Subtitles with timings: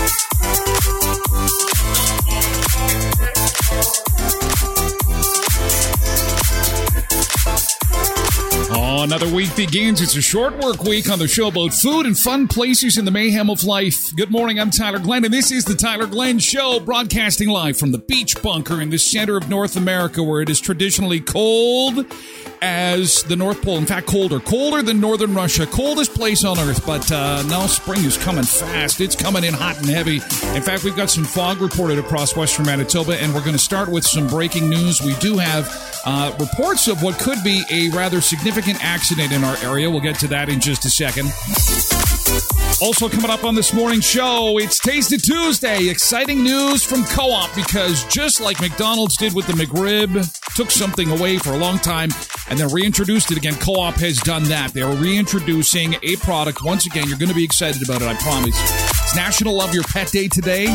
[0.00, 0.30] Thank
[4.44, 4.49] you.
[9.02, 10.02] Another week begins.
[10.02, 13.10] It's a short work week on the show about food and fun places in the
[13.10, 14.14] mayhem of life.
[14.14, 17.92] Good morning, I'm Tyler Glenn, and this is the Tyler Glenn Show, broadcasting live from
[17.92, 22.04] the beach bunker in the center of North America, where it is traditionally cold
[22.60, 23.78] as the North Pole.
[23.78, 26.84] In fact, colder, colder than northern Russia, coldest place on Earth.
[26.86, 29.00] But uh, now spring is coming fast.
[29.00, 30.16] It's coming in hot and heavy.
[30.16, 33.88] In fact, we've got some fog reported across western Manitoba, and we're going to start
[33.88, 35.00] with some breaking news.
[35.00, 35.68] We do have
[36.04, 39.88] uh, reports of what could be a rather significant accident in our area.
[39.88, 41.26] We'll get to that in just a second.
[42.82, 45.88] Also, coming up on this morning's show, it's Taste It Tuesday.
[45.88, 50.10] Exciting news from Co op because just like McDonald's did with the McRib,
[50.54, 52.10] took something away for a long time
[52.48, 53.54] and then reintroduced it again.
[53.56, 54.72] Co op has done that.
[54.72, 56.64] They're reintroducing a product.
[56.64, 58.56] Once again, you're going to be excited about it, I promise.
[59.02, 60.66] It's National Love Your Pet Day today.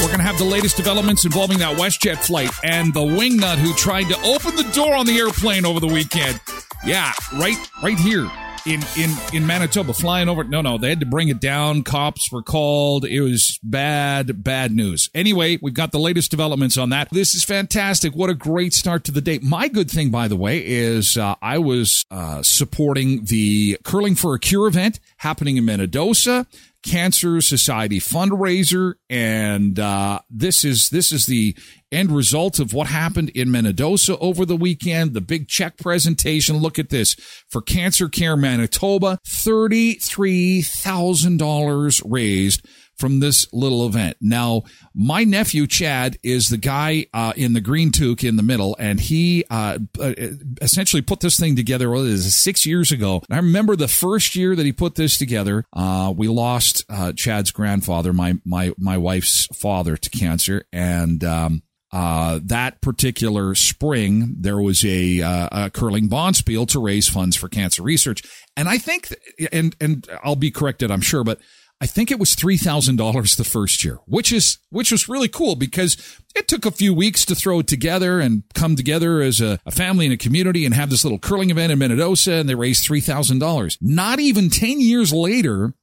[0.00, 3.74] We're going to have the latest developments involving that WestJet flight and the wingnut who
[3.74, 6.40] tried to open the door on the airplane over the weekend.
[6.84, 8.30] Yeah, right, right here
[8.66, 10.44] in in in Manitoba, flying over.
[10.44, 11.82] No, no, they had to bring it down.
[11.82, 13.04] Cops were called.
[13.04, 15.08] It was bad, bad news.
[15.14, 17.08] Anyway, we've got the latest developments on that.
[17.10, 18.14] This is fantastic.
[18.14, 19.38] What a great start to the day.
[19.42, 24.34] My good thing, by the way, is uh, I was uh, supporting the Curling for
[24.34, 26.46] a Cure event happening in Minnedosa.
[26.86, 31.56] Cancer Society fundraiser, and uh, this is this is the
[31.90, 35.12] end result of what happened in Minnedosa over the weekend.
[35.12, 36.58] The big check presentation.
[36.58, 37.14] Look at this
[37.48, 42.64] for Cancer Care Manitoba, thirty three thousand dollars raised
[42.96, 44.16] from this little event.
[44.20, 44.62] Now,
[44.94, 49.00] my nephew Chad is the guy uh, in the green toque in the middle, and
[49.00, 50.14] he uh, uh
[50.60, 51.90] essentially put this thing together.
[51.90, 53.22] Well, six years ago.
[53.30, 55.64] I remember the first year that he put this together.
[55.72, 61.22] Uh, we lost uh, Chad's grandfather, my my my wife's father, to cancer, and.
[61.24, 61.62] Um,
[61.92, 67.48] uh, that particular spring, there was a, uh, a curling bonspiel to raise funds for
[67.48, 68.22] cancer research,
[68.56, 69.14] and I think,
[69.52, 71.40] and and I'll be corrected, I'm sure, but
[71.80, 75.98] I think it was $3,000 the first year, which is, which was really cool because
[76.34, 79.70] it took a few weeks to throw it together and come together as a, a
[79.70, 82.88] family and a community and have this little curling event in Minnedosa and they raised
[82.88, 83.76] $3,000.
[83.82, 85.74] Not even 10 years later,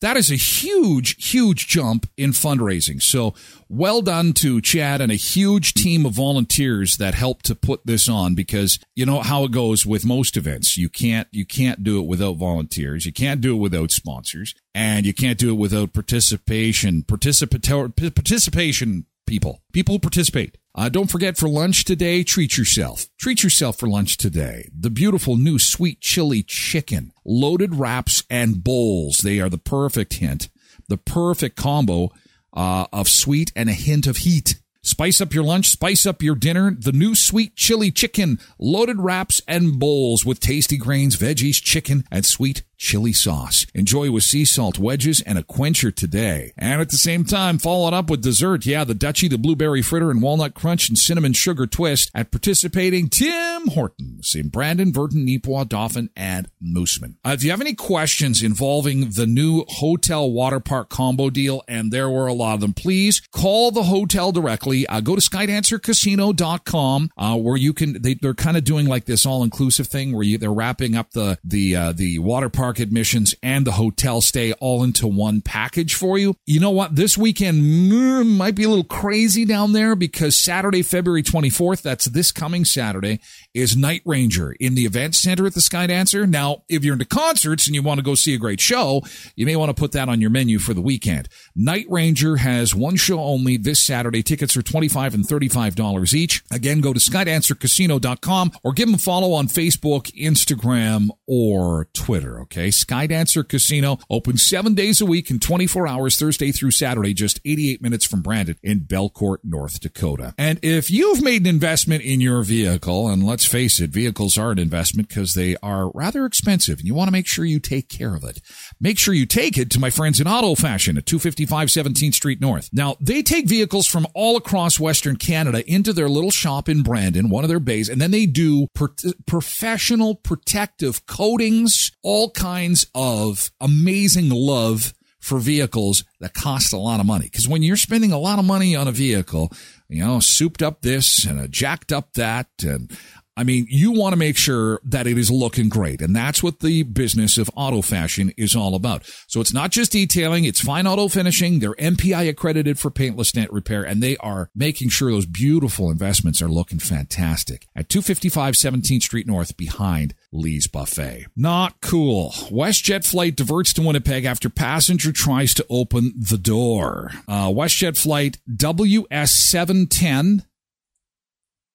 [0.00, 3.02] That is a huge, huge jump in fundraising.
[3.02, 3.34] So
[3.70, 8.08] well done to Chad and a huge team of volunteers that helped to put this
[8.08, 10.76] on because you know how it goes with most events.
[10.76, 13.06] You can't, you can't do it without volunteers.
[13.06, 19.06] You can't do it without sponsors and you can't do it without participation, participatory, participation
[19.26, 20.58] people, people who participate.
[20.74, 23.06] Uh, don't forget for lunch today, treat yourself.
[23.18, 24.68] Treat yourself for lunch today.
[24.76, 29.18] The beautiful new sweet chili chicken, loaded wraps and bowls.
[29.18, 30.48] They are the perfect hint,
[30.88, 32.10] the perfect combo
[32.52, 34.56] uh, of sweet and a hint of heat.
[34.82, 36.74] Spice up your lunch, spice up your dinner.
[36.78, 42.24] The new sweet chili chicken, loaded wraps and bowls with tasty grains, veggies, chicken, and
[42.24, 43.66] sweet chili sauce.
[43.74, 46.52] Enjoy with sea salt wedges and a quencher today.
[46.56, 48.64] And at the same time, follow it up with dessert.
[48.64, 53.10] Yeah, the Dutchie, the blueberry fritter and walnut crunch and cinnamon sugar twist at participating
[53.10, 57.16] Tim Hortons in Brandon, Virden, Neepawa, Dauphin, and Moosomin.
[57.24, 61.92] Uh, if you have any questions involving the new hotel water park combo deal, and
[61.92, 67.10] there were a lot of them, please call the hotel directly uh, go to skydancercasino.com,
[67.18, 70.22] uh, where you can, they, they're kind of doing like this all inclusive thing where
[70.22, 74.52] you, they're wrapping up the, the, uh, the water park admissions and the hotel stay
[74.54, 76.34] all into one package for you.
[76.46, 76.94] You know what?
[76.94, 82.04] This weekend mm, might be a little crazy down there because Saturday, February 24th, that's
[82.04, 83.20] this coming Saturday,
[83.54, 86.26] is Night Ranger in the event center at the Sky Dancer.
[86.26, 89.02] Now, if you're into concerts and you want to go see a great show,
[89.34, 91.28] you may want to put that on your menu for the weekend.
[91.56, 94.22] Night Ranger has one show only this Saturday.
[94.22, 96.44] Tickets are 25 and $35 each.
[96.50, 102.40] Again, go to skydancercasino.com or give them a follow on Facebook, Instagram, or Twitter.
[102.42, 102.59] Okay.
[102.68, 107.82] Skydancer Casino open seven days a week and 24 hours Thursday through Saturday, just 88
[107.82, 110.34] minutes from Brandon in Belcourt, North Dakota.
[110.38, 114.50] And if you've made an investment in your vehicle, and let's face it, vehicles are
[114.50, 117.88] an investment because they are rather expensive and you want to make sure you take
[117.88, 118.40] care of it.
[118.80, 122.40] Make sure you take it to my friends in Auto Fashion at 255 17th Street
[122.40, 122.68] North.
[122.72, 127.28] Now, they take vehicles from all across Western Canada into their little shop in Brandon,
[127.28, 128.94] one of their bays, and then they do per-
[129.26, 132.49] professional protective coatings, all kinds
[132.94, 137.26] of amazing love for vehicles that cost a lot of money.
[137.26, 139.52] Because when you're spending a lot of money on a vehicle,
[139.88, 142.90] you know, souped up this and a jacked up that and
[143.36, 146.02] I mean, you want to make sure that it is looking great.
[146.02, 149.08] And that's what the business of auto fashion is all about.
[149.28, 151.58] So it's not just detailing, it's fine auto finishing.
[151.58, 156.42] They're MPI accredited for paintless dent repair, and they are making sure those beautiful investments
[156.42, 161.26] are looking fantastic at 255 17th Street North behind Lee's Buffet.
[161.36, 162.30] Not cool.
[162.50, 167.12] WestJet flight diverts to Winnipeg after passenger tries to open the door.
[167.26, 170.44] Uh, WestJet flight WS 710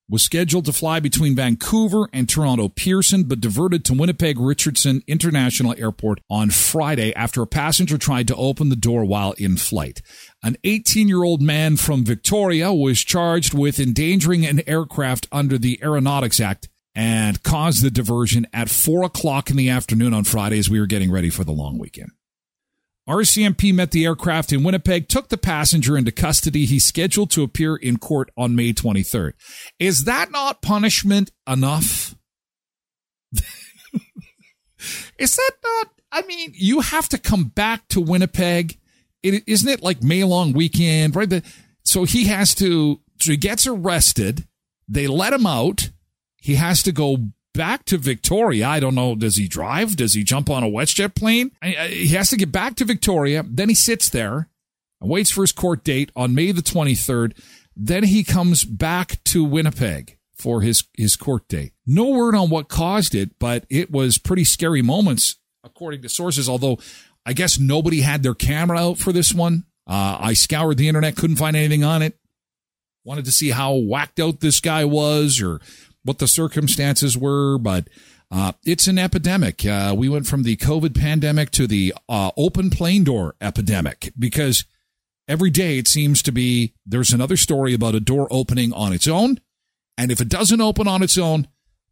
[0.09, 5.73] was scheduled to fly between Vancouver and Toronto Pearson, but diverted to Winnipeg Richardson International
[5.77, 10.01] Airport on Friday after a passenger tried to open the door while in flight.
[10.43, 15.79] An 18 year old man from Victoria was charged with endangering an aircraft under the
[15.81, 20.69] Aeronautics Act and caused the diversion at 4 o'clock in the afternoon on Friday as
[20.69, 22.11] we were getting ready for the long weekend.
[23.07, 26.65] RCMP met the aircraft in Winnipeg, took the passenger into custody.
[26.65, 29.33] He's scheduled to appear in court on May 23rd.
[29.79, 32.15] Is that not punishment enough?
[35.19, 35.89] Is that not?
[36.11, 38.79] I mean, you have to come back to Winnipeg.
[39.21, 41.43] is isn't it like May long weekend, right?
[41.83, 44.47] So he has to, so he gets arrested.
[44.87, 45.89] They let him out.
[46.37, 47.17] He has to go
[47.55, 48.67] back to Victoria.
[48.67, 49.15] I don't know.
[49.15, 49.95] Does he drive?
[49.95, 51.51] Does he jump on a WestJet plane?
[51.63, 53.43] He has to get back to Victoria.
[53.47, 54.49] Then he sits there
[55.01, 57.37] and waits for his court date on May the 23rd.
[57.75, 61.73] Then he comes back to Winnipeg for his, his court date.
[61.85, 66.47] No word on what caused it, but it was pretty scary moments, according to sources,
[66.47, 66.77] although
[67.25, 69.65] I guess nobody had their camera out for this one.
[69.87, 72.17] Uh, I scoured the internet, couldn't find anything on it.
[73.03, 75.59] Wanted to see how whacked out this guy was or
[76.05, 77.89] what the circumstances were, but
[78.31, 79.65] uh, it's an epidemic.
[79.65, 84.65] Uh, we went from the COVID pandemic to the uh, open plane door epidemic because
[85.27, 89.07] every day it seems to be there's another story about a door opening on its
[89.07, 89.39] own.
[89.97, 91.47] And if it doesn't open on its own,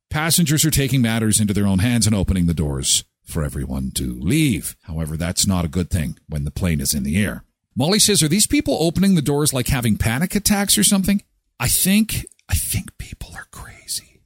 [0.09, 4.19] passengers are taking matters into their own hands and opening the doors for everyone to
[4.19, 4.75] leave.
[4.83, 7.43] However, that's not a good thing when the plane is in the air.
[7.75, 11.23] Molly says, Are these people opening the doors like having panic attacks or something?
[11.59, 14.21] I think I think people are crazy.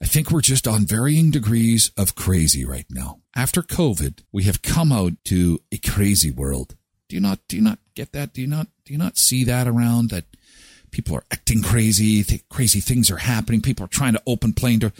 [0.00, 3.20] I think we're just on varying degrees of crazy right now.
[3.36, 6.74] After COVID, we have come out to a crazy world.
[7.08, 8.32] Do you not do you not get that?
[8.32, 10.24] Do you not do you not see that around that
[10.90, 14.78] people are acting crazy, th- crazy things are happening, people are trying to open plane
[14.78, 14.92] door.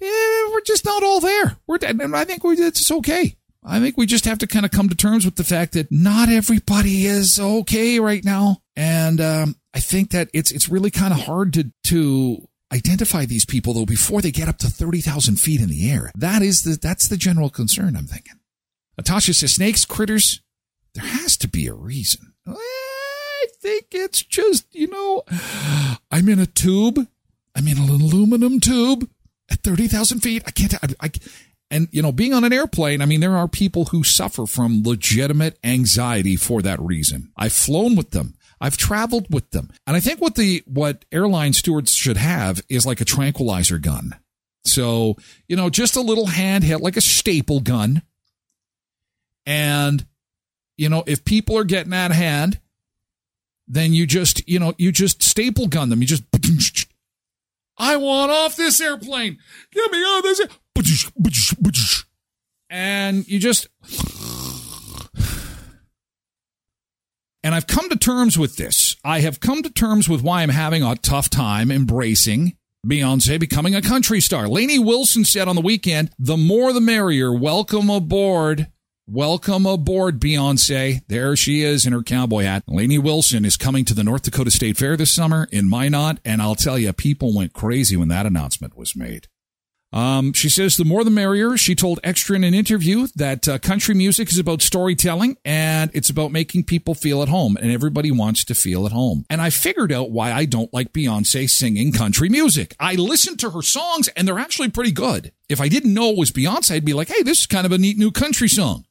[0.00, 1.56] Yeah, we're just not all there.
[1.66, 3.36] We're and I think we it's okay.
[3.62, 5.90] I think we just have to kind of come to terms with the fact that
[5.90, 8.58] not everybody is okay right now.
[8.76, 13.44] And um, I think that it's it's really kind of hard to to identify these
[13.44, 16.10] people though before they get up to thirty thousand feet in the air.
[16.16, 17.96] That is the that's the general concern.
[17.96, 18.38] I'm thinking.
[18.96, 20.40] Natasha says snakes, critters.
[20.94, 22.34] There has to be a reason.
[22.46, 25.22] I think it's just you know,
[26.10, 27.06] I'm in a tube.
[27.56, 29.08] I'm in an aluminum tube
[29.50, 30.44] at thirty thousand feet.
[30.46, 30.74] I can't.
[30.74, 31.10] I, I
[31.70, 34.84] and, you know, being on an airplane, I mean, there are people who suffer from
[34.84, 37.32] legitimate anxiety for that reason.
[37.36, 38.34] I've flown with them.
[38.60, 39.70] I've traveled with them.
[39.86, 44.16] And I think what the what airline stewards should have is like a tranquilizer gun.
[44.64, 48.02] So, you know, just a little handheld like a staple gun.
[49.46, 50.06] And
[50.76, 52.60] you know, if people are getting out of hand,
[53.68, 56.00] then you just, you know, you just staple gun them.
[56.00, 56.24] You just
[57.76, 59.38] I want off this airplane.
[59.72, 62.04] Get me off this.
[62.70, 63.68] And you just
[67.44, 68.96] And I've come to terms with this.
[69.04, 73.74] I have come to terms with why I'm having a tough time embracing Beyonce becoming
[73.74, 74.48] a country star.
[74.48, 77.34] Lainey Wilson said on the weekend, the more the merrier.
[77.34, 78.68] Welcome aboard.
[79.06, 81.02] Welcome aboard, Beyonce.
[81.08, 82.64] There she is in her cowboy hat.
[82.66, 86.40] Lainey Wilson is coming to the North Dakota State Fair this summer in Minot, and
[86.40, 89.28] I'll tell you, people went crazy when that announcement was made.
[89.94, 91.56] Um, she says the more the merrier.
[91.56, 96.10] She told Extra in an interview that uh, country music is about storytelling and it's
[96.10, 99.24] about making people feel at home, and everybody wants to feel at home.
[99.30, 102.74] And I figured out why I don't like Beyonce singing country music.
[102.80, 105.30] I listened to her songs and they're actually pretty good.
[105.48, 107.70] If I didn't know it was Beyonce, I'd be like, hey, this is kind of
[107.70, 108.86] a neat new country song.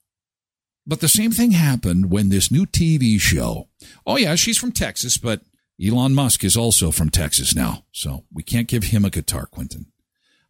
[0.88, 3.68] But the same thing happened when this new TV show.
[4.06, 5.42] Oh, yeah, she's from Texas, but
[5.86, 7.84] Elon Musk is also from Texas now.
[7.92, 9.88] So we can't give him a guitar, Quentin.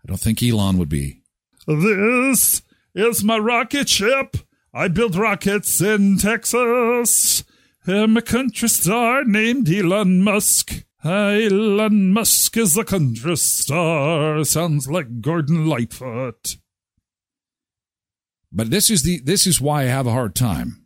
[0.04, 1.22] I don't think Elon would be.
[1.68, 2.62] This
[2.94, 4.38] is my rocket ship.
[4.74, 7.44] I build rockets in Texas.
[7.88, 10.84] I'm a country star named Elon Musk.
[11.04, 14.44] Elon Musk is a country star.
[14.44, 16.58] Sounds like Gordon Lightfoot.
[18.52, 20.86] But this is the this is why I have a hard time.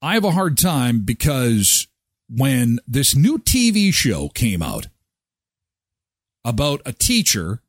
[0.00, 1.88] I have a hard time because
[2.28, 4.86] when this new TV show came out,
[6.44, 7.62] about a teacher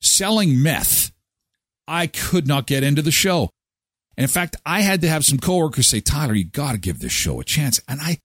[0.00, 1.12] selling meth,
[1.86, 3.50] I could not get into the show.
[4.16, 7.00] And in fact, I had to have some coworkers say, Tyler, you got to give
[7.00, 7.80] this show a chance.
[7.88, 8.18] And I,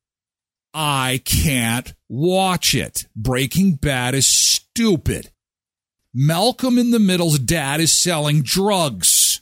[0.73, 3.07] I can't watch it.
[3.15, 5.31] Breaking Bad is stupid.
[6.13, 9.41] Malcolm in the Middle's dad is selling drugs.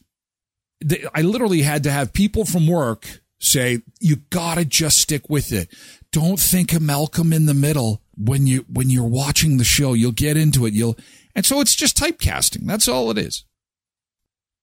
[1.14, 5.52] I literally had to have people from work say, you got to just stick with
[5.52, 5.70] it.
[6.12, 10.12] Don't think of Malcolm in the Middle when you when you're watching the show, you'll
[10.12, 10.74] get into it.
[10.74, 10.98] You'll
[11.36, 12.66] and so it's just typecasting.
[12.66, 13.46] That's all it is.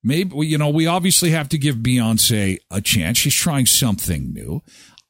[0.03, 3.19] Maybe you know we obviously have to give Beyonce a chance.
[3.19, 4.63] She's trying something new.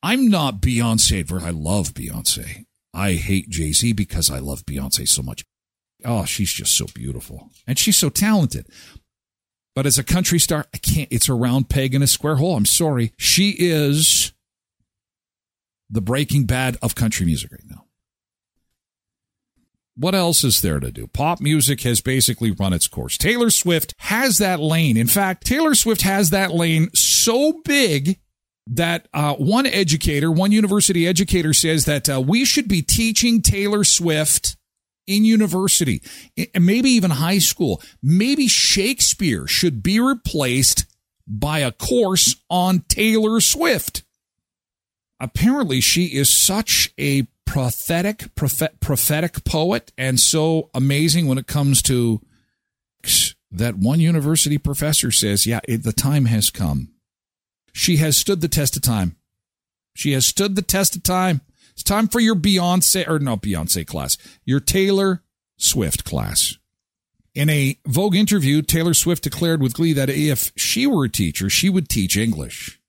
[0.02, 1.30] I'm not Beyonce.
[1.42, 2.66] I love Beyonce.
[2.92, 5.44] I hate Jay Z because I love Beyonce so much.
[6.04, 8.66] Oh, she's just so beautiful and she's so talented.
[9.74, 11.08] But as a country star, I can't.
[11.10, 12.56] It's a round peg in a square hole.
[12.56, 13.12] I'm sorry.
[13.16, 14.32] She is
[15.90, 17.83] the Breaking Bad of country music right now
[19.96, 21.06] what else is there to do?
[21.06, 23.16] Pop music has basically run its course.
[23.16, 24.96] Taylor Swift has that lane.
[24.96, 28.18] In fact, Taylor Swift has that lane so big
[28.66, 33.84] that uh, one educator, one university educator says that uh, we should be teaching Taylor
[33.84, 34.56] Swift
[35.06, 36.02] in university,
[36.58, 37.82] maybe even high school.
[38.02, 40.86] Maybe Shakespeare should be replaced
[41.26, 44.02] by a course on Taylor Swift.
[45.20, 51.82] Apparently, she is such a prophetic prophet, prophetic poet and so amazing when it comes
[51.82, 52.20] to
[53.50, 56.88] that one university professor says, yeah, it, the time has come.
[57.72, 59.16] She has stood the test of time.
[59.94, 61.40] She has stood the test of time.
[61.72, 65.22] It's time for your Beyonce, or not Beyonce class, your Taylor
[65.56, 66.56] Swift class.
[67.34, 71.50] In a Vogue interview, Taylor Swift declared with glee that if she were a teacher,
[71.50, 72.80] she would teach English.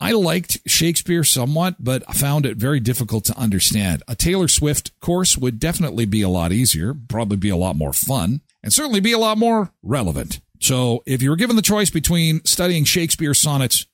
[0.00, 4.02] I liked Shakespeare somewhat, but found it very difficult to understand.
[4.08, 7.92] A Taylor Swift course would definitely be a lot easier, probably be a lot more
[7.92, 10.40] fun, and certainly be a lot more relevant.
[10.60, 13.86] So if you were given the choice between studying Shakespeare sonnets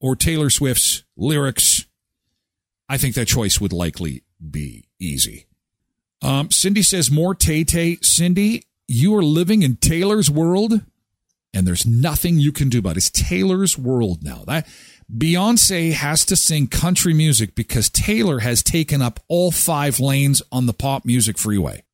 [0.00, 1.86] or Taylor Swift's lyrics,
[2.88, 5.46] I think that choice would likely be easy.
[6.22, 7.98] Um, Cindy says more Tay Tay.
[8.02, 10.80] Cindy, you are living in Taylor's world,
[11.54, 12.98] and there's nothing you can do about it.
[12.98, 14.44] It's Taylor's world now.
[14.46, 14.66] That
[15.14, 20.66] Beyonce has to sing country music because Taylor has taken up all five lanes on
[20.66, 21.84] the pop music freeway.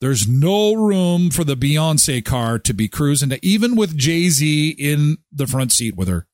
[0.00, 4.70] There's no room for the Beyonce car to be cruising to, even with Jay Z
[4.78, 6.26] in the front seat with her.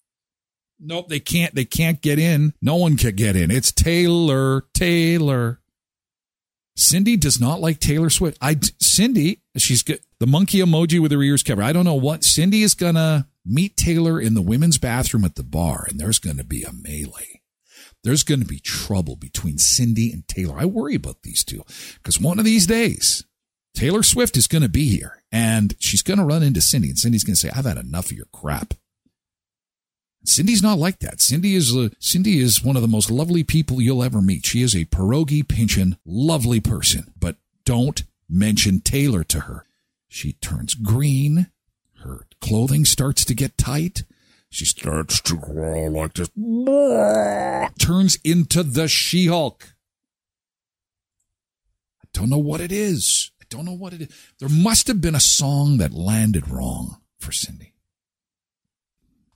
[0.80, 1.54] Nope, they can't.
[1.54, 2.54] They can't get in.
[2.62, 3.50] No one can get in.
[3.50, 5.59] It's Taylor, Taylor.
[6.76, 8.38] Cindy does not like Taylor Swift.
[8.40, 11.64] I Cindy, she's got the monkey emoji with her ears covered.
[11.64, 15.42] I don't know what Cindy is gonna meet Taylor in the women's bathroom at the
[15.42, 17.40] bar, and there's to be a melee.
[18.02, 20.58] There's to be trouble between Cindy and Taylor.
[20.58, 21.62] I worry about these two
[21.96, 23.24] because one of these days,
[23.74, 27.40] Taylor Swift is to be here and she's to run into Cindy, and Cindy's to
[27.40, 28.74] say, I've had enough of your crap.
[30.24, 31.20] Cindy's not like that.
[31.20, 34.44] Cindy is a, Cindy is one of the most lovely people you'll ever meet.
[34.46, 39.64] She is a pierogi pinchin, lovely person, but don't mention Taylor to her.
[40.08, 41.46] She turns green
[42.00, 44.04] her clothing starts to get tight.
[44.50, 46.30] She starts to crawl like this.
[47.78, 49.74] Turns into the She Hulk.
[52.02, 53.30] I don't know what it is.
[53.40, 54.08] I don't know what it is.
[54.38, 57.69] There must have been a song that landed wrong for Cindy.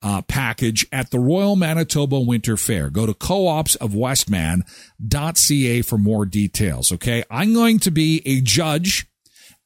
[0.00, 2.90] uh, package at the Royal Manitoba Winter Fair.
[2.90, 6.92] Go to coopsofwestman.ca for more details.
[6.92, 7.24] Okay.
[7.28, 9.08] I'm going to be a judge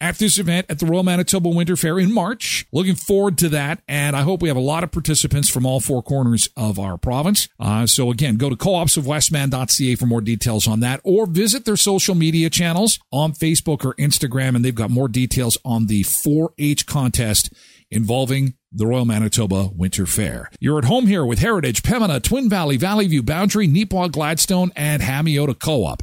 [0.01, 2.67] at this event at the Royal Manitoba Winter Fair in March.
[2.73, 3.83] Looking forward to that.
[3.89, 6.97] And I hope we have a lot of participants from all four corners of our
[6.97, 7.49] province.
[7.59, 12.15] Uh, so again, go to coopsofwestman.ca for more details on that or visit their social
[12.15, 14.55] media channels on Facebook or Instagram.
[14.55, 17.53] And they've got more details on the 4-H contest
[17.91, 20.51] involving the Royal Manitoba Winter Fair.
[20.61, 25.03] You're at home here with Heritage, Pembina, Twin Valley, Valley View Boundary, Neepawa Gladstone, and
[25.03, 26.03] Hamiota Co-op.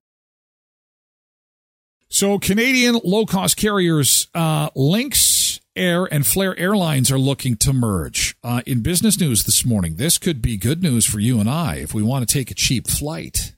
[2.13, 8.35] So, Canadian low cost carriers, uh, Lynx Air and Flair Airlines are looking to merge.
[8.43, 11.75] Uh, in business news this morning, this could be good news for you and I
[11.75, 13.55] if we want to take a cheap flight.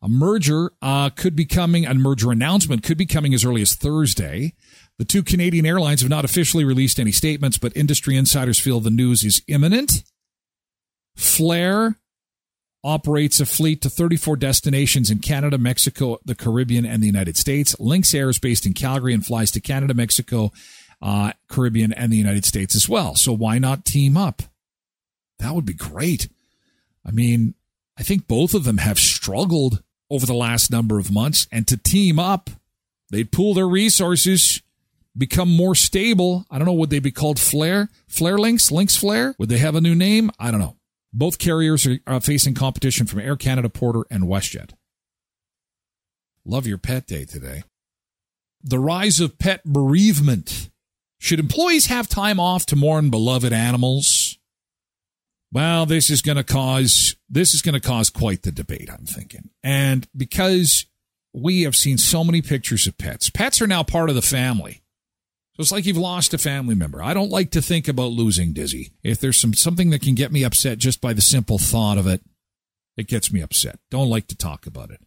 [0.00, 3.74] A merger uh, could be coming, a merger announcement could be coming as early as
[3.74, 4.54] Thursday.
[4.98, 8.88] The two Canadian airlines have not officially released any statements, but industry insiders feel the
[8.88, 10.04] news is imminent.
[11.16, 11.96] Flair
[12.82, 17.76] operates a fleet to 34 destinations in Canada, Mexico, the Caribbean, and the United States.
[17.78, 20.52] Lynx Air is based in Calgary and flies to Canada, Mexico,
[21.02, 23.14] uh, Caribbean, and the United States as well.
[23.16, 24.42] So why not team up?
[25.38, 26.28] That would be great.
[27.04, 27.54] I mean,
[27.98, 31.76] I think both of them have struggled over the last number of months, and to
[31.76, 32.50] team up,
[33.10, 34.62] they'd pool their resources,
[35.16, 36.46] become more stable.
[36.50, 37.88] I don't know, would they be called Flair?
[38.08, 38.70] Flair Lynx?
[38.70, 39.34] Lynx Flair?
[39.38, 40.30] Would they have a new name?
[40.38, 40.76] I don't know.
[41.12, 44.72] Both carriers are facing competition from Air Canada, Porter, and WestJet.
[46.44, 47.64] Love your pet day today.
[48.62, 50.70] The rise of pet bereavement.
[51.18, 54.38] Should employees have time off to mourn beloved animals?
[55.52, 59.04] Well, this is going to cause this is going to cause quite the debate, I'm
[59.04, 59.50] thinking.
[59.62, 60.86] And because
[61.34, 64.82] we have seen so many pictures of pets, pets are now part of the family.
[65.60, 67.02] It's like you've lost a family member.
[67.02, 68.92] I don't like to think about losing Dizzy.
[69.02, 72.06] If there's some something that can get me upset just by the simple thought of
[72.06, 72.22] it,
[72.96, 73.78] it gets me upset.
[73.90, 75.00] Don't like to talk about it.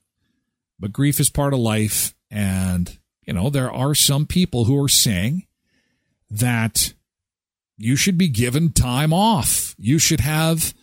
[0.80, 4.89] But grief is part of life and you know, there are some people who are
[4.89, 5.48] saying
[6.30, 6.94] that
[7.78, 9.76] you should be given time off.
[9.78, 10.74] You should have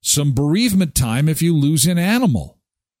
[0.00, 2.58] some bereavement time if you lose an animal.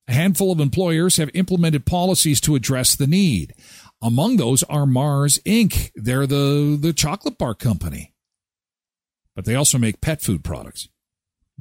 [0.08, 3.54] A handful of employers have implemented policies to address the need.
[4.02, 5.90] Among those are Mars Inc.
[5.94, 8.14] They're the, the chocolate bar company.
[9.36, 10.88] But they also make pet food products.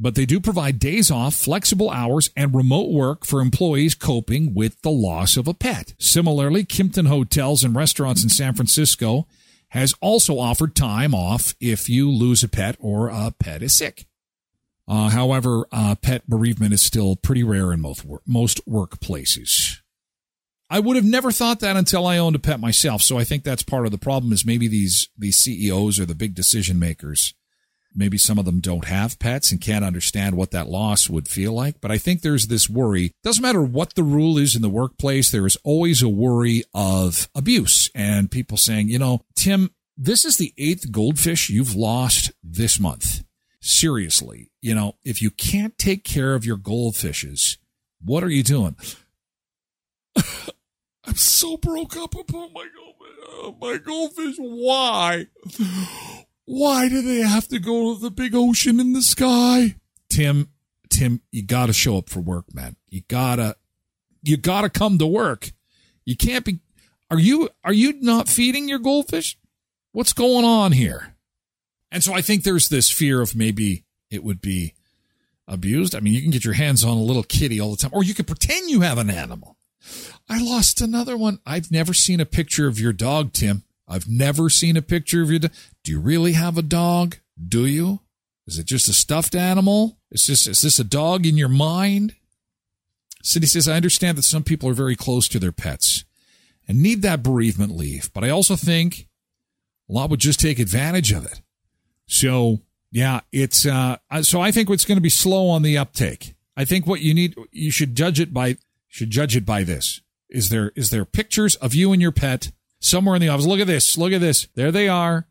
[0.02, 4.82] but they do provide days off, flexible hours, and remote work for employees coping with
[4.82, 5.94] the loss of a pet.
[6.00, 9.28] Similarly, Kimpton Hotels and Restaurants in San Francisco
[9.70, 14.06] has also offered time off if you lose a pet or a pet is sick.
[14.88, 19.82] Uh, however, uh, pet bereavement is still pretty rare in most, most workplaces.
[20.70, 23.02] I would have never thought that until I owned a pet myself.
[23.02, 26.16] So I think that's part of the problem is maybe these, these CEOs or the
[26.16, 27.34] big decision makers
[27.96, 31.54] Maybe some of them don't have pets and can't understand what that loss would feel
[31.54, 31.82] like.
[31.82, 33.14] But I think there's this worry.
[33.24, 37.30] Doesn't matter what the rule is in the workplace, there is always a worry of
[37.34, 42.80] abuse and people saying, you know, Tim, this is the eighth goldfish you've lost this
[42.80, 43.24] month.
[43.62, 47.58] Seriously, you know, if you can't take care of your goldfishes,
[48.02, 48.78] what are you doing?
[51.10, 53.18] I'm so broke up about my goldfish.
[53.44, 54.36] Uh, my goldfish.
[54.38, 55.26] Why?
[56.46, 59.76] Why do they have to go to the big ocean in the sky?
[60.12, 60.50] Tim,
[60.88, 62.76] Tim, you got to show up for work, man.
[62.90, 63.56] You gotta,
[64.22, 65.52] you gotta come to work.
[66.06, 66.60] You can't be.
[67.10, 69.36] Are you are you not feeding your goldfish?
[69.92, 71.16] What's going on here?
[71.92, 74.76] And so I think there's this fear of maybe it would be
[75.48, 75.96] abused.
[75.96, 78.04] I mean, you can get your hands on a little kitty all the time, or
[78.04, 79.58] you could pretend you have an animal.
[80.30, 81.40] I lost another one.
[81.46, 83.64] I've never seen a picture of your dog, Tim.
[83.88, 85.52] I've never seen a picture of your dog.
[85.84, 87.18] Do you really have a dog?
[87.44, 88.02] Do you?
[88.46, 89.98] Is it just a stuffed animal?
[90.12, 92.16] Is this, is this a dog in your mind?
[93.24, 96.06] Cindy says, I understand that some people are very close to their pets
[96.68, 99.08] and need that bereavement leave, but I also think
[99.90, 101.42] a lot would just take advantage of it.
[102.06, 102.60] So,
[102.92, 106.36] yeah, it's, uh, so I think it's going to be slow on the uptake.
[106.56, 110.02] I think what you need, you should judge it by, should judge it by this.
[110.30, 113.46] Is there, is there pictures of you and your pet somewhere in the office.
[113.46, 113.98] Look at this.
[113.98, 114.48] Look at this.
[114.56, 115.28] There they are.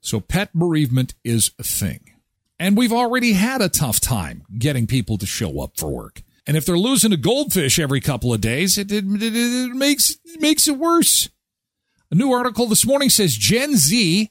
[0.00, 2.00] So pet bereavement is a thing.
[2.58, 6.22] And we've already had a tough time getting people to show up for work.
[6.46, 10.16] And if they're losing a goldfish every couple of days, it, it, it, it makes,
[10.24, 11.30] it makes it worse.
[12.10, 14.30] A new article this morning says Gen Z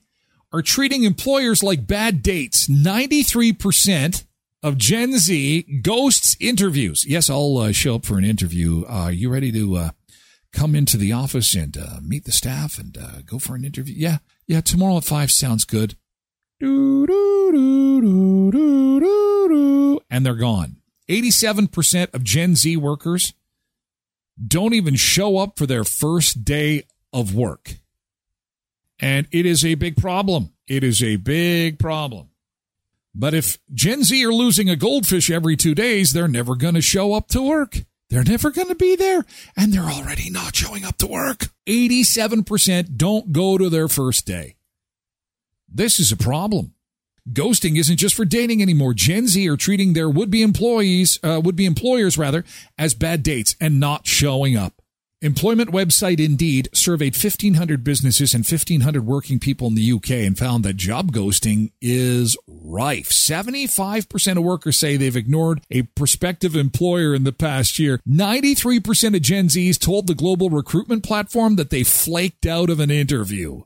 [0.53, 2.67] are treating employers like bad dates.
[2.67, 4.25] 93%
[4.61, 7.03] of Gen Z ghosts interviews.
[7.05, 8.85] Yes, I'll uh, show up for an interview.
[8.87, 9.89] Uh, are you ready to uh,
[10.53, 13.95] come into the office and uh, meet the staff and uh, go for an interview?
[13.97, 15.95] Yeah, yeah, tomorrow at five sounds good.
[20.09, 20.77] And they're gone.
[21.09, 23.33] 87% of Gen Z workers
[24.45, 27.75] don't even show up for their first day of work.
[28.99, 30.53] And it is a big problem.
[30.67, 32.29] It is a big problem.
[33.13, 36.81] But if Gen Z are losing a goldfish every two days, they're never going to
[36.81, 37.83] show up to work.
[38.09, 39.25] They're never going to be there,
[39.57, 41.47] and they're already not showing up to work.
[41.67, 44.55] 87% don't go to their first day.
[45.67, 46.73] This is a problem.
[47.31, 48.93] Ghosting isn't just for dating anymore.
[48.93, 52.43] Gen Z are treating their would-be employees, uh, would-be employers rather,
[52.77, 54.82] as bad dates and not showing up.
[55.23, 60.65] Employment website Indeed surveyed 1,500 businesses and 1,500 working people in the UK and found
[60.65, 63.07] that job ghosting is rife.
[63.07, 68.01] 75% of workers say they've ignored a prospective employer in the past year.
[68.05, 72.91] 93% of Gen Zs told the global recruitment platform that they flaked out of an
[72.91, 73.61] interview.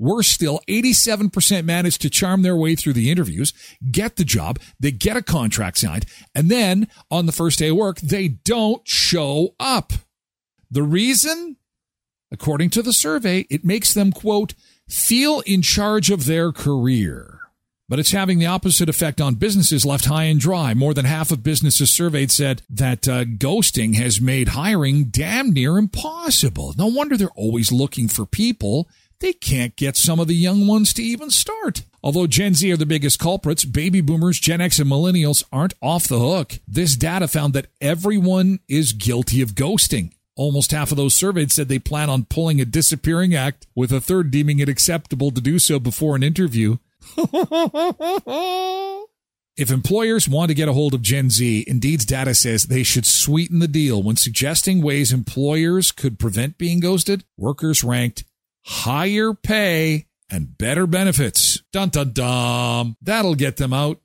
[0.00, 3.52] Worse still, 87% managed to charm their way through the interviews,
[3.92, 7.76] get the job, they get a contract signed, and then on the first day of
[7.76, 9.92] work, they don't show up.
[10.70, 11.56] The reason?
[12.32, 14.54] According to the survey, it makes them, quote,
[14.88, 17.40] feel in charge of their career.
[17.88, 20.74] But it's having the opposite effect on businesses left high and dry.
[20.74, 25.76] More than half of businesses surveyed said that uh, ghosting has made hiring damn near
[25.76, 26.72] impossible.
[26.78, 28.88] No wonder they're always looking for people.
[29.18, 31.82] They can't get some of the young ones to even start.
[32.00, 36.06] Although Gen Z are the biggest culprits, baby boomers, Gen X, and millennials aren't off
[36.06, 36.60] the hook.
[36.68, 40.12] This data found that everyone is guilty of ghosting.
[40.40, 44.00] Almost half of those surveyed said they plan on pulling a disappearing act, with a
[44.00, 46.78] third deeming it acceptable to do so before an interview.
[49.58, 53.04] if employers want to get a hold of Gen Z, Indeed's data says they should
[53.04, 57.22] sweeten the deal when suggesting ways employers could prevent being ghosted.
[57.36, 58.24] Workers ranked
[58.64, 61.60] higher pay and better benefits.
[61.70, 62.96] Dun dun dun.
[63.02, 64.00] That'll get them out.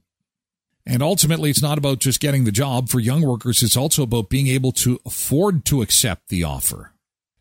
[0.86, 2.90] And ultimately, it's not about just getting the job.
[2.90, 6.92] For young workers, it's also about being able to afford to accept the offer.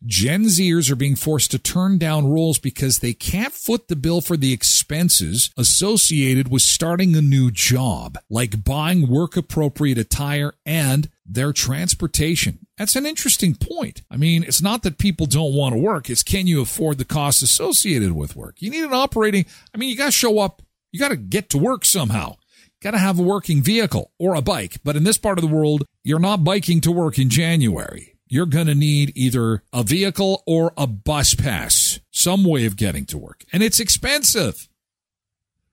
[0.05, 4.21] Gen Zers are being forced to turn down roles because they can't foot the bill
[4.21, 11.09] for the expenses associated with starting a new job, like buying work appropriate attire and
[11.25, 12.67] their transportation.
[12.77, 14.03] That's an interesting point.
[14.11, 17.05] I mean, it's not that people don't want to work, it's can you afford the
[17.05, 18.61] costs associated with work?
[18.61, 21.49] You need an operating, I mean, you got to show up, you got to get
[21.51, 22.35] to work somehow.
[22.81, 24.77] Got to have a working vehicle or a bike.
[24.83, 28.15] But in this part of the world, you're not biking to work in January.
[28.27, 33.05] You're going to need either a vehicle or a bus pass, some way of getting
[33.07, 33.45] to work.
[33.53, 34.67] And it's expensive.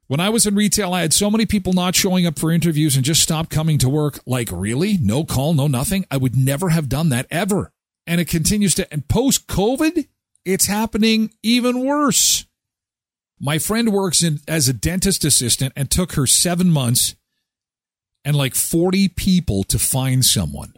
[0.06, 2.96] When I was in retail, I had so many people not showing up for interviews
[2.96, 4.20] and just stopped coming to work.
[4.26, 4.98] Like, really?
[4.98, 6.04] No call, no nothing?
[6.10, 7.72] I would never have done that ever.
[8.06, 10.06] And it continues to, and post COVID,
[10.44, 12.44] it's happening even worse.
[13.44, 17.16] My friend works in, as a dentist assistant and took her seven months
[18.24, 20.74] and like 40 people to find someone.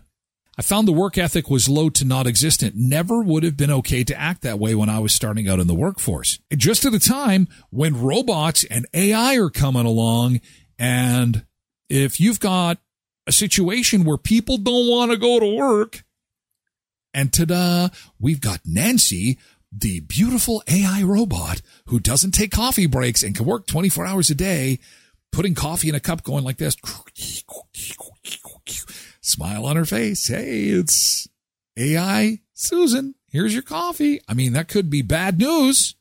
[0.57, 2.75] I found the work ethic was low to non existent.
[2.75, 5.67] Never would have been okay to act that way when I was starting out in
[5.67, 6.39] the workforce.
[6.57, 10.41] Just at a time when robots and AI are coming along.
[10.79, 11.45] And
[11.91, 12.79] if you've got
[13.27, 16.03] a situation where people don't want to go to work,
[17.13, 19.39] and ta-da, we've got Nancy,
[19.77, 24.35] the beautiful AI robot who doesn't take coffee breaks and can work 24 hours a
[24.35, 24.79] day,
[25.33, 26.77] putting coffee in a cup going like this.
[29.21, 30.29] Smile on her face.
[30.29, 31.29] Hey, it's
[31.77, 33.15] AI Susan.
[33.29, 34.21] Here's your coffee.
[34.29, 35.97] I mean, that could be bad news.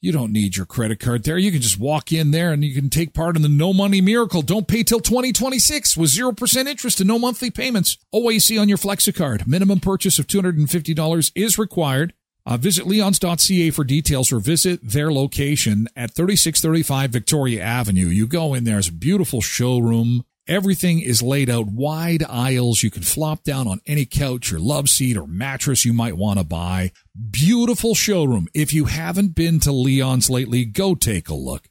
[0.00, 1.38] You don't need your credit card there.
[1.38, 4.00] You can just walk in there and you can take part in the no money
[4.00, 4.42] miracle.
[4.42, 7.98] Don't pay till 2026 with 0% interest and no monthly payments.
[8.14, 9.46] OAC on your FlexiCard.
[9.48, 12.14] Minimum purchase of $250 is required.
[12.48, 18.06] Uh, visit leons.ca for details or visit their location at 3635 Victoria Avenue.
[18.06, 20.24] You go in there, it's a beautiful showroom.
[20.46, 22.82] Everything is laid out wide aisles.
[22.82, 26.38] You can flop down on any couch or love seat or mattress you might want
[26.38, 26.92] to buy.
[27.30, 28.48] Beautiful showroom.
[28.54, 31.68] If you haven't been to Leon's lately, go take a look.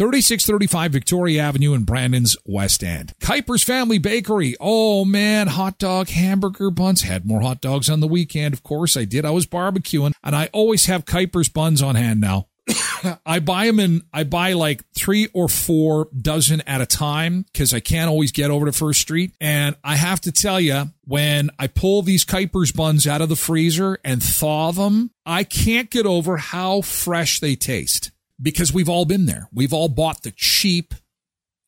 [0.00, 3.12] 3635 Victoria Avenue in Brandon's West End.
[3.20, 4.56] Kuiper's Family Bakery.
[4.58, 7.02] Oh man, hot dog, hamburger buns.
[7.02, 8.54] Had more hot dogs on the weekend.
[8.54, 9.26] Of course I did.
[9.26, 12.46] I was barbecuing and I always have Kuiper's buns on hand now.
[13.26, 17.74] I buy them in, I buy like three or four dozen at a time because
[17.74, 19.34] I can't always get over to First Street.
[19.38, 23.36] And I have to tell you, when I pull these Kuiper's buns out of the
[23.36, 29.04] freezer and thaw them, I can't get over how fresh they taste because we've all
[29.04, 29.48] been there.
[29.52, 30.94] We've all bought the cheap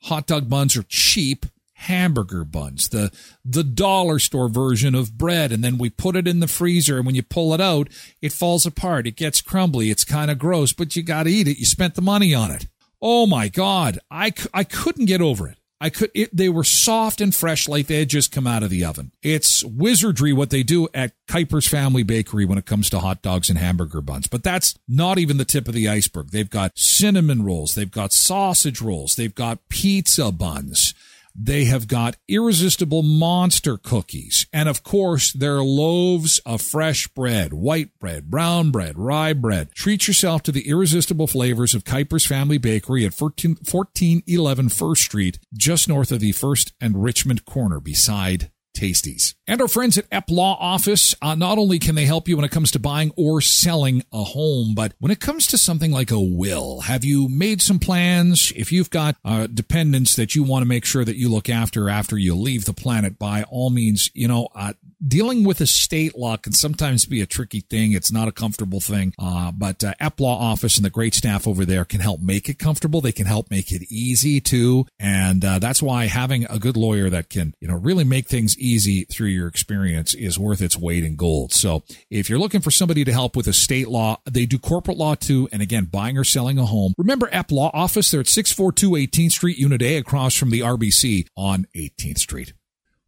[0.02, 3.11] hot dog buns are cheap hamburger buns, the
[3.44, 6.96] the dollar store version of bread, and then we put it in the freezer.
[6.96, 7.88] And when you pull it out,
[8.20, 9.06] it falls apart.
[9.06, 9.90] It gets crumbly.
[9.90, 11.58] It's kind of gross, but you got to eat it.
[11.58, 12.68] You spent the money on it.
[13.00, 15.58] Oh my God, I I couldn't get over it.
[15.83, 16.12] I could.
[16.14, 19.11] It, they were soft and fresh, like they had just come out of the oven.
[19.21, 23.51] It's wizardry what they do at Kuiper's Family Bakery when it comes to hot dogs
[23.51, 24.29] and hamburger buns.
[24.29, 26.31] But that's not even the tip of the iceberg.
[26.31, 30.95] They've got cinnamon rolls, they've got sausage rolls, they've got pizza buns.
[31.35, 34.47] They have got irresistible monster cookies.
[34.53, 39.75] And of course, their loaves of fresh bread, white bread, brown bread, rye bread.
[39.75, 45.38] Treat yourself to the irresistible flavors of Kuiper's Family Bakery at 14, 1411 First Street,
[45.55, 49.35] just north of the First and Richmond corner beside Tasties.
[49.46, 52.44] And our friends at Epp Law Office, uh, not only can they help you when
[52.44, 56.11] it comes to buying or selling a home, but when it comes to something like
[56.11, 58.52] a will, have you made some plans?
[58.56, 61.88] If you've got uh, dependents that you want to make sure that you look after
[61.88, 64.72] after you leave the planet, by all means, you know, uh,
[65.06, 67.92] dealing with estate law can sometimes be a tricky thing.
[67.92, 69.12] It's not a comfortable thing.
[69.18, 72.48] Uh, but uh, Epp Law Office and the great staff over there can help make
[72.48, 73.00] it comfortable.
[73.00, 74.86] They can help make it easy too.
[74.98, 78.58] And uh, that's why having a good lawyer that can, you know, really make things
[78.58, 81.52] easy through your experience is worth its weight in gold.
[81.52, 85.14] So if you're looking for somebody to help with estate law, they do corporate law
[85.14, 85.48] too.
[85.52, 86.94] And again, buying or selling a home.
[86.96, 88.10] Remember Epp Law Office?
[88.10, 92.52] They're at 642 18th Street, Unit A, across from the RBC on 18th Street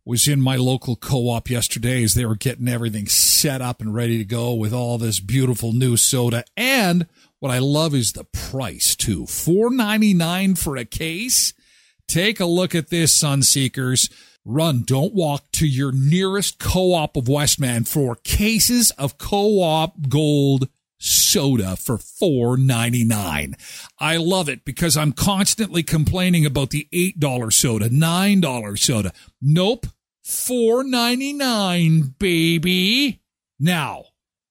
[0.04, 4.18] was in my local co-op yesterday as they were getting everything set up and ready
[4.18, 6.44] to go with all this beautiful new soda.
[6.56, 7.06] And
[7.40, 9.26] what I love is the price too.
[9.26, 11.54] Four ninety nine for a case.
[12.06, 14.12] Take a look at this, Sunseekers.
[14.44, 21.76] Run, don't walk to your nearest co-op of Westman for cases of co-op gold soda
[21.76, 23.56] for four ninety nine.
[23.98, 29.12] I love it because I'm constantly complaining about the $8 soda, $9 soda.
[29.40, 29.86] Nope.
[30.22, 33.20] Four ninety nine, baby.
[33.60, 34.04] Now,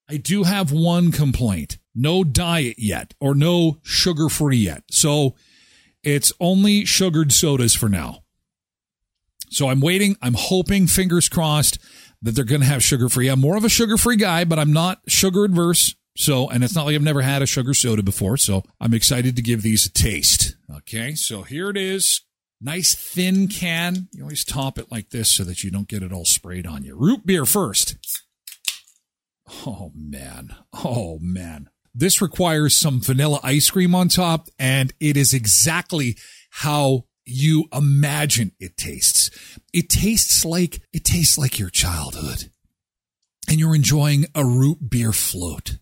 [0.07, 1.79] I do have one complaint.
[1.95, 4.83] No diet yet or no sugar free yet.
[4.91, 5.35] So
[6.03, 8.23] it's only sugared sodas for now.
[9.49, 10.15] So I'm waiting.
[10.21, 11.79] I'm hoping, fingers crossed,
[12.21, 13.27] that they're going to have sugar free.
[13.27, 15.95] I'm more of a sugar free guy, but I'm not sugar adverse.
[16.15, 18.37] So, and it's not like I've never had a sugar soda before.
[18.37, 20.55] So I'm excited to give these a taste.
[20.77, 21.15] Okay.
[21.15, 22.21] So here it is.
[22.61, 24.07] Nice thin can.
[24.13, 26.83] You always top it like this so that you don't get it all sprayed on
[26.83, 26.95] you.
[26.95, 27.97] Root beer first.
[29.65, 30.55] Oh man.
[30.73, 31.69] Oh man.
[31.93, 36.15] This requires some vanilla ice cream on top and it is exactly
[36.49, 39.29] how you imagine it tastes.
[39.73, 42.49] It tastes like it tastes like your childhood.
[43.49, 45.77] And you're enjoying a root beer float.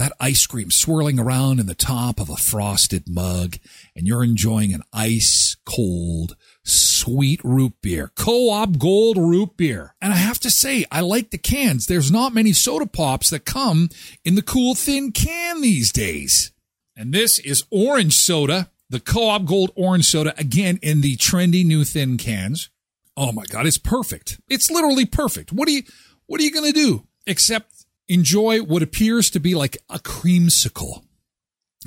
[0.00, 3.58] That ice cream swirling around in the top of a frosted mug,
[3.94, 8.10] and you're enjoying an ice cold, sweet root beer.
[8.14, 9.94] Co-op gold root beer.
[10.00, 11.84] And I have to say, I like the cans.
[11.84, 13.90] There's not many soda pops that come
[14.24, 16.50] in the cool thin can these days.
[16.96, 21.84] And this is orange soda the co-op gold orange soda again in the trendy new
[21.84, 22.70] thin cans.
[23.18, 24.40] Oh my god, it's perfect.
[24.48, 25.52] It's literally perfect.
[25.52, 25.82] What are you
[26.24, 27.79] what are you going to do except
[28.10, 31.04] enjoy what appears to be like a creamsicle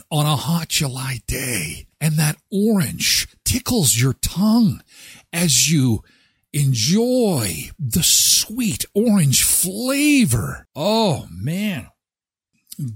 [0.09, 4.81] on a hot July day and that orange tickles your tongue
[5.33, 6.01] as you
[6.53, 10.65] enjoy the sweet orange flavor.
[10.75, 11.89] Oh man.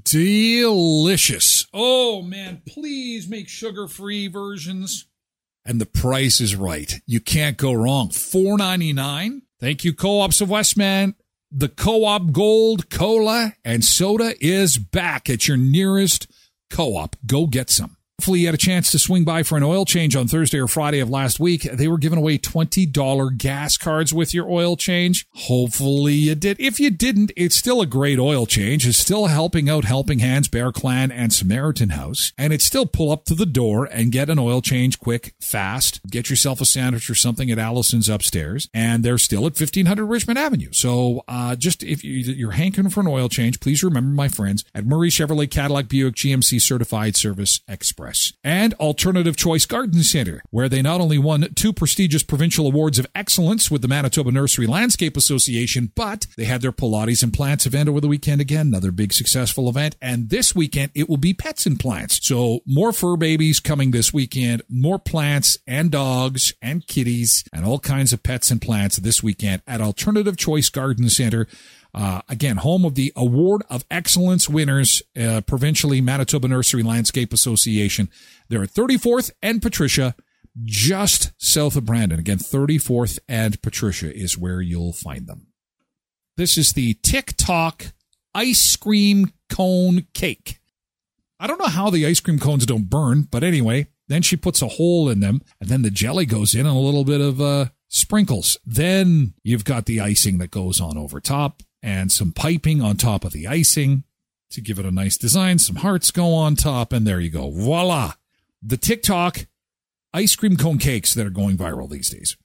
[0.03, 1.67] Delicious.
[1.73, 5.05] Oh man, please make sugar free versions.
[5.65, 6.93] And the price is right.
[7.05, 8.09] You can't go wrong.
[8.09, 9.41] Four ninety nine.
[9.59, 11.15] Thank you, Co ops of Westman.
[11.51, 16.27] The Co op Gold Cola and Soda is back at your nearest
[16.69, 17.15] co op.
[17.25, 17.96] Go get some.
[18.19, 20.67] Hopefully, you had a chance to swing by for an oil change on Thursday or
[20.67, 21.61] Friday of last week.
[21.61, 25.27] They were giving away $20 gas cards with your oil change.
[25.35, 26.59] Hopefully, you did.
[26.59, 28.87] If you didn't, it's still a great oil change.
[28.87, 32.33] It's still helping out Helping Hands, Bear Clan, and Samaritan House.
[32.39, 36.01] And it's still pull up to the door and get an oil change quick, fast.
[36.09, 38.67] Get yourself a sandwich or something at Allison's upstairs.
[38.73, 40.71] And they're still at 1500 Richmond Avenue.
[40.71, 44.87] So, uh, just if you're hankering for an oil change, please remember my friends at
[44.87, 48.06] Murray Chevrolet Cadillac Buick GMC Certified Service Express
[48.43, 53.07] and Alternative Choice Garden Center, where they not only won two prestigious provincial awards of
[53.15, 57.89] excellence with the Manitoba Nursery Landscape Association, but they had their Pilates and Plants event
[57.89, 59.95] over the weekend again, another big successful event.
[60.01, 62.25] And this weekend it will be Pets and Plants.
[62.25, 67.79] So more fur babies coming this weekend, more plants and dogs and kitties and all
[67.79, 71.47] kinds of pets and plants this weekend at Alternative Choice Garden Center.
[71.97, 78.07] Uh, again, home of the Award of Excellence winners, uh, provincially Manitoba Nursery Landscape Association.
[78.49, 80.13] They're at 34th and Patricia,
[80.63, 82.19] just south of Brandon.
[82.19, 85.47] Again, 34th and Patricia is where you'll find them.
[86.35, 87.85] This is the TikTok
[88.35, 90.59] ice cream cone cake.
[91.39, 94.61] I don't know how the ice cream cones don't burn, but anyway, then she puts
[94.61, 97.41] a hole in them, and then the jelly goes in and a little bit of
[97.41, 98.59] uh, sprinkles.
[98.63, 103.23] Then you've got the icing that goes on over top and some piping on top
[103.23, 104.03] of the icing
[104.49, 105.59] to give it a nice design.
[105.59, 107.49] Some hearts go on top, and there you go.
[107.49, 108.13] Voila.
[108.61, 109.47] The TikTok
[110.13, 112.37] ice cream cone cakes that are going viral these days.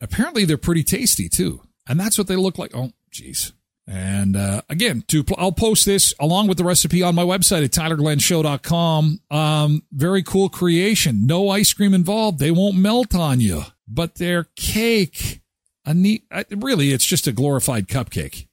[0.00, 1.62] Apparently, they're pretty tasty too.
[1.88, 2.72] And that's what they look like.
[2.74, 3.52] Oh, jeez.
[3.88, 7.70] And uh, again, to I'll post this along with the recipe on my website at
[7.70, 9.20] tylerglenshow.com.
[9.30, 11.26] Um, very cool creation.
[11.26, 12.40] No ice cream involved.
[12.40, 15.40] They won't melt on you, but they're cake.
[15.84, 18.48] A neat, uh, really, it's just a glorified cupcake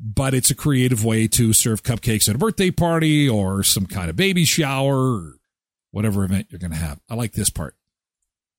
[0.00, 4.10] but it's a creative way to serve cupcakes at a birthday party or some kind
[4.10, 5.34] of baby shower or
[5.90, 7.00] whatever event you're going to have.
[7.08, 7.74] I like this part.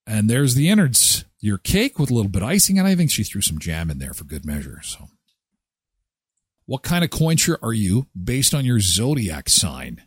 [0.05, 3.11] And there's the innards, your cake with a little bit of icing, and I think
[3.11, 4.79] she threw some jam in there for good measure.
[4.81, 5.09] So,
[6.65, 10.03] what kind of Quencher are you based on your zodiac sign?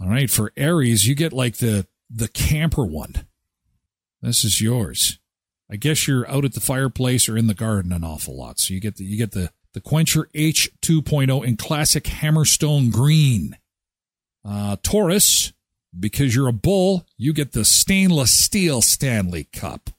[0.00, 3.26] All right, for Aries, you get like the the camper one.
[4.22, 5.18] This is yours.
[5.70, 8.58] I guess you're out at the fireplace or in the garden an awful lot.
[8.58, 13.56] So you get the you get the the Quencher H 2.0 in classic Hammertone green.
[14.44, 15.52] Uh, Taurus,
[15.98, 19.90] because you're a bull, you get the stainless steel Stanley Cup.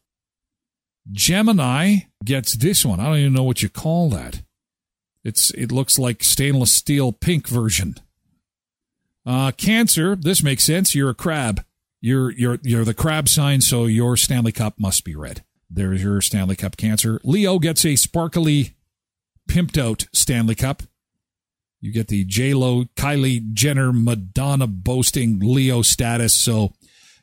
[1.10, 3.00] Gemini gets this one.
[3.00, 4.42] I don't even know what you call that.
[5.24, 7.96] It's it looks like stainless steel pink version.
[9.26, 10.94] Uh, cancer, this makes sense.
[10.94, 11.63] You're a crab.
[12.02, 15.44] You're you're you're the crab sign, so your Stanley Cup must be red.
[15.70, 17.22] There's your Stanley Cup cancer.
[17.24, 18.76] Leo gets a sparkly
[19.50, 20.84] pimped out Stanley Cup.
[21.82, 26.34] You get the J Lo, Kylie Jenner, Madonna boasting Leo status.
[26.34, 26.74] So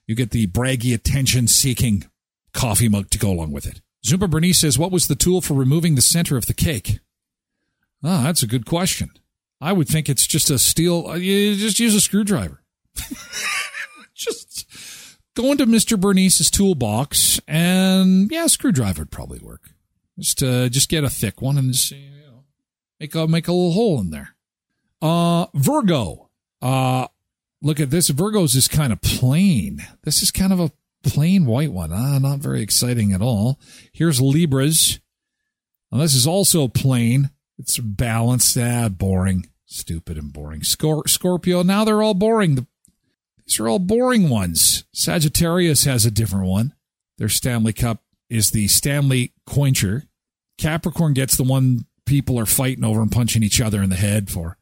[0.07, 2.05] you get the braggy, attention seeking
[2.53, 3.81] coffee mug to go along with it.
[4.05, 7.01] Zumba Bernice says, What was the tool for removing the center of the cake?
[8.03, 9.11] Ah, that's a good question.
[9.61, 12.63] I would think it's just a steel, uh, you just use a screwdriver.
[14.15, 14.67] just
[15.35, 16.01] go into Mr.
[16.01, 19.71] Bernice's toolbox and yeah, screwdriver would probably work.
[20.19, 22.16] Just uh, just get a thick one and know,
[23.01, 24.35] make a make a little hole in there.
[25.03, 26.31] Uh, Virgo.
[26.63, 27.07] Uh,
[27.63, 28.09] look at this.
[28.09, 29.87] Virgo's is kind of plain.
[30.05, 30.73] This is kind of a
[31.03, 31.93] plain white one.
[31.93, 33.61] Ah, not very exciting at all.
[33.93, 35.01] Here's Libras.
[35.93, 37.31] Now, this is also plain.
[37.59, 38.57] It's balanced.
[38.59, 39.49] Ah, boring.
[39.67, 40.61] Stupid and boring.
[40.61, 41.63] Scor- Scorpio.
[41.63, 42.55] Now they're all boring.
[42.55, 42.67] The,
[43.45, 44.85] these are all boring ones.
[44.93, 46.75] Sagittarius has a different one.
[47.19, 50.05] Their Stanley Cup is the Stanley Quencher.
[50.59, 54.31] Capricorn gets the one people are fighting over and punching each other in the head
[54.31, 54.57] for.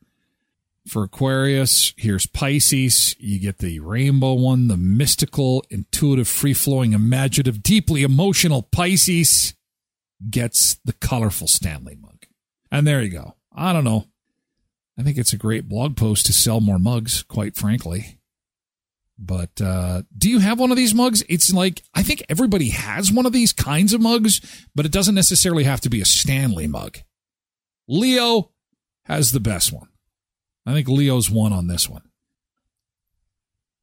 [0.88, 3.16] For Aquarius, here's Pisces.
[3.18, 9.54] You get the rainbow one, the mystical, intuitive, free flowing, imaginative, deeply emotional Pisces
[10.28, 12.26] gets the colorful Stanley mug.
[12.70, 13.34] And there you go.
[13.54, 14.08] I don't know.
[14.98, 18.18] I think it's a great blog post to sell more mugs, quite frankly.
[19.18, 21.22] But uh, do you have one of these mugs?
[21.28, 24.40] It's like, I think everybody has one of these kinds of mugs,
[24.74, 26.98] but it doesn't necessarily have to be a Stanley mug.
[27.88, 28.50] Leo
[29.04, 29.88] has the best one.
[30.66, 32.02] I think Leo's won on this one.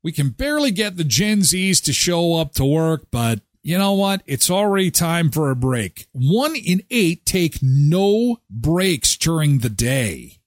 [0.03, 3.93] We can barely get the Gen Zs to show up to work, but you know
[3.93, 4.23] what?
[4.25, 6.07] It's already time for a break.
[6.11, 10.39] One in eight take no breaks during the day.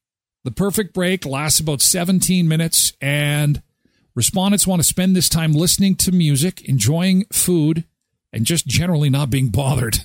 [0.43, 3.63] The perfect break lasts about 17 minutes, and
[4.15, 7.85] respondents want to spend this time listening to music, enjoying food,
[8.33, 10.05] and just generally not being bothered.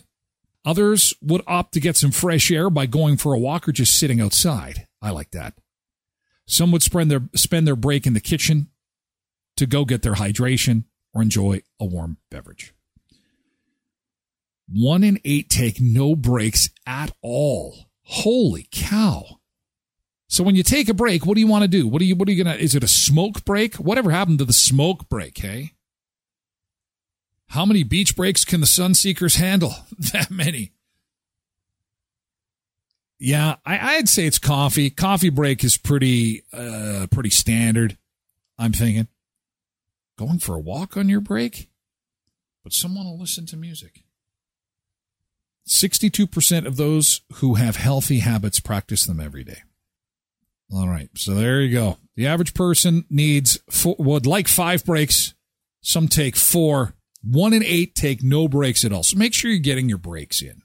[0.69, 3.97] Others would opt to get some fresh air by going for a walk or just
[3.97, 4.85] sitting outside.
[5.01, 5.55] I like that.
[6.45, 8.67] Some would spend their, spend their break in the kitchen
[9.57, 12.75] to go get their hydration or enjoy a warm beverage.
[14.71, 17.89] One in eight take no breaks at all.
[18.03, 19.39] Holy cow.
[20.27, 21.87] So when you take a break, what do you want to do?
[21.87, 23.77] What are you, what are you to, is it a smoke break?
[23.77, 25.73] Whatever happened to the smoke break, hey?
[27.49, 29.73] How many beach breaks can the Sunseekers handle?
[30.13, 30.71] that many.
[33.17, 34.89] Yeah, I, would say it's coffee.
[34.89, 37.97] Coffee break is pretty, uh, pretty standard.
[38.57, 39.07] I'm thinking
[40.17, 41.69] going for a walk on your break,
[42.63, 44.03] but someone will listen to music.
[45.67, 49.63] 62% of those who have healthy habits practice them every day.
[50.71, 51.09] All right.
[51.15, 51.97] So there you go.
[52.15, 55.33] The average person needs four, would like five breaks.
[55.81, 56.95] Some take four.
[57.23, 59.03] One in eight take no breaks at all.
[59.03, 60.61] So make sure you're getting your breaks in.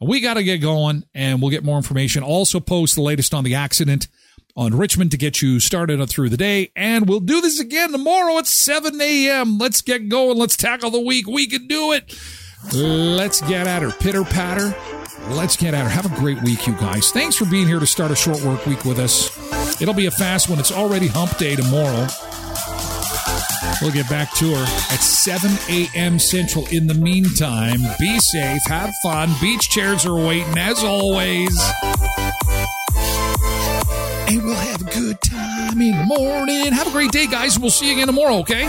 [0.00, 2.24] We got to get going and we'll get more information.
[2.24, 4.08] Also post the latest on the accident
[4.56, 6.72] on Richmond to get you started through the day.
[6.74, 9.58] And we'll do this again tomorrow at 7 a.m.
[9.58, 10.36] Let's get going.
[10.38, 11.26] Let's tackle the week.
[11.26, 12.12] We can do it.
[12.74, 13.92] Let's get at her.
[13.92, 14.74] Pitter patter.
[15.28, 15.88] Let's get at her.
[15.88, 17.12] Have a great week, you guys.
[17.12, 19.80] Thanks for being here to start a short work week with us.
[19.80, 20.58] It'll be a fast one.
[20.58, 22.08] It's already hump day tomorrow.
[23.82, 26.20] We'll get back to her at 7 a.m.
[26.20, 26.66] Central.
[26.68, 29.28] In the meantime, be safe, have fun.
[29.40, 31.58] Beach chairs are waiting as always.
[34.28, 36.72] And we'll have a good time in the morning.
[36.72, 37.58] Have a great day, guys.
[37.58, 38.68] We'll see you again tomorrow, okay?